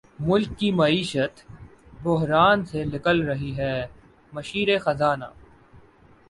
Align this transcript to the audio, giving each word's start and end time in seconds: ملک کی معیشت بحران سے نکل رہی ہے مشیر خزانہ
ملک 0.19 0.57
کی 0.59 0.69
معیشت 0.71 1.33
بحران 2.03 2.65
سے 2.65 2.83
نکل 2.85 3.21
رہی 3.21 3.55
ہے 3.57 3.75
مشیر 4.33 4.77
خزانہ 4.79 5.29